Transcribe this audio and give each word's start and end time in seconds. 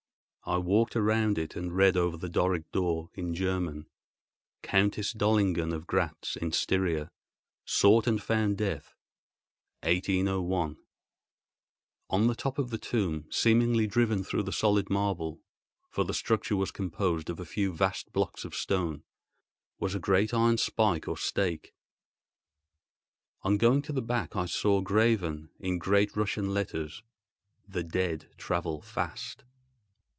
I 0.43 0.57
walked 0.57 0.95
around 0.97 1.37
it, 1.37 1.55
and 1.55 1.71
read, 1.77 1.95
over 1.95 2.17
the 2.17 2.27
Doric 2.27 2.69
door, 2.73 3.09
in 3.13 3.33
German: 3.35 3.85
COUNTESS 4.63 5.13
DOLINGEN 5.13 5.71
OF 5.71 5.85
GRATZ 5.87 6.35
IN 6.41 6.51
STYRIA 6.51 7.11
SOUGHT 7.63 8.07
AND 8.07 8.21
FOUND 8.23 8.57
DEATH 8.57 8.95
1801 9.83 10.77
On 12.09 12.27
the 12.27 12.35
top 12.35 12.57
of 12.57 12.69
the 12.71 12.79
tomb, 12.79 13.27
seemingly 13.29 13.85
driven 13.87 14.23
through 14.25 14.41
the 14.43 14.51
solid 14.51 14.89
marble—for 14.89 16.03
the 16.03 16.13
structure 16.13 16.57
was 16.57 16.71
composed 16.71 17.29
of 17.29 17.39
a 17.39 17.45
few 17.45 17.71
vast 17.71 18.11
blocks 18.11 18.43
of 18.43 18.55
stone—was 18.55 19.95
a 19.95 19.99
great 19.99 20.33
iron 20.33 20.57
spike 20.57 21.07
or 21.07 21.15
stake. 21.17 21.71
On 23.43 23.57
going 23.57 23.83
to 23.83 23.93
the 23.93 24.01
back 24.01 24.35
I 24.35 24.47
saw, 24.47 24.81
graven 24.81 25.51
in 25.59 25.77
great 25.77 26.17
Russian 26.17 26.51
letters: 26.51 27.03
"The 27.69 27.83
dead 27.83 28.31
travel 28.37 28.81
fast." 28.81 29.45